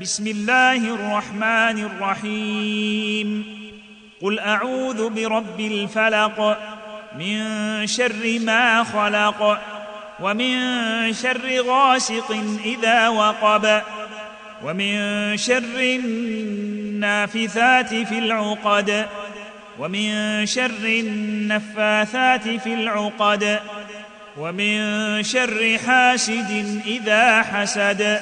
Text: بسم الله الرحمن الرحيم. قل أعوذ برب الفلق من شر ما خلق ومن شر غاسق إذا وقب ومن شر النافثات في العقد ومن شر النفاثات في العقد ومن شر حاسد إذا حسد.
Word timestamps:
بسم 0.00 0.26
الله 0.26 0.76
الرحمن 0.76 1.84
الرحيم. 1.84 3.44
قل 4.22 4.38
أعوذ 4.38 5.10
برب 5.10 5.60
الفلق 5.60 6.58
من 7.18 7.40
شر 7.86 8.38
ما 8.40 8.84
خلق 8.84 9.58
ومن 10.20 10.58
شر 11.12 11.62
غاسق 11.62 12.36
إذا 12.64 13.08
وقب 13.08 13.82
ومن 14.64 14.96
شر 15.36 15.80
النافثات 15.80 17.94
في 17.94 18.18
العقد 18.18 19.06
ومن 19.78 20.46
شر 20.46 20.84
النفاثات 20.84 22.48
في 22.48 22.74
العقد 22.74 23.60
ومن 24.36 25.22
شر 25.22 25.78
حاسد 25.86 26.82
إذا 26.86 27.42
حسد. 27.42 28.20